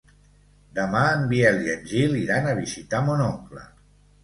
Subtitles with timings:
[0.79, 3.67] Demà en Biel i en Gil iran a visitar mon oncle.